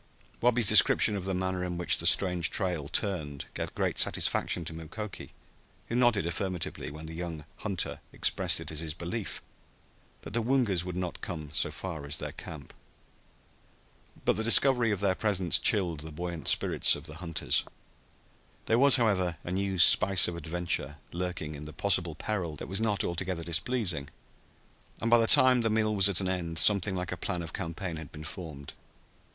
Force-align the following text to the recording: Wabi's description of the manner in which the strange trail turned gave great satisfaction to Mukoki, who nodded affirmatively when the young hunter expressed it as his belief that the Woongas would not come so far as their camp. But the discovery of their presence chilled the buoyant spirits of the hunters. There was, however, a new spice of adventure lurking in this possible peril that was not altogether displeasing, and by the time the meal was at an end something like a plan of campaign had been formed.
Wabi's 0.41 0.65
description 0.65 1.15
of 1.15 1.25
the 1.25 1.35
manner 1.35 1.63
in 1.63 1.77
which 1.77 1.99
the 1.99 2.07
strange 2.07 2.49
trail 2.49 2.87
turned 2.87 3.45
gave 3.53 3.75
great 3.75 3.99
satisfaction 3.99 4.65
to 4.65 4.73
Mukoki, 4.73 5.29
who 5.89 5.95
nodded 5.95 6.25
affirmatively 6.25 6.89
when 6.89 7.05
the 7.05 7.13
young 7.13 7.45
hunter 7.57 7.99
expressed 8.11 8.59
it 8.59 8.71
as 8.71 8.79
his 8.79 8.95
belief 8.95 9.43
that 10.23 10.33
the 10.33 10.41
Woongas 10.41 10.83
would 10.83 10.95
not 10.95 11.21
come 11.21 11.51
so 11.53 11.69
far 11.69 12.03
as 12.07 12.17
their 12.17 12.31
camp. 12.31 12.73
But 14.25 14.37
the 14.37 14.43
discovery 14.43 14.89
of 14.89 15.01
their 15.01 15.13
presence 15.13 15.59
chilled 15.59 15.99
the 15.99 16.11
buoyant 16.11 16.47
spirits 16.47 16.95
of 16.95 17.03
the 17.03 17.17
hunters. 17.17 17.63
There 18.65 18.79
was, 18.79 18.95
however, 18.95 19.37
a 19.43 19.51
new 19.51 19.77
spice 19.77 20.27
of 20.27 20.35
adventure 20.35 20.97
lurking 21.11 21.53
in 21.53 21.65
this 21.65 21.75
possible 21.77 22.15
peril 22.15 22.55
that 22.55 22.67
was 22.67 22.81
not 22.81 23.03
altogether 23.03 23.43
displeasing, 23.43 24.09
and 24.99 25.11
by 25.11 25.19
the 25.19 25.27
time 25.27 25.61
the 25.61 25.69
meal 25.69 25.93
was 25.93 26.09
at 26.09 26.21
an 26.21 26.27
end 26.27 26.57
something 26.57 26.95
like 26.95 27.11
a 27.11 27.17
plan 27.17 27.43
of 27.43 27.53
campaign 27.53 27.97
had 27.97 28.11
been 28.11 28.23
formed. 28.23 28.73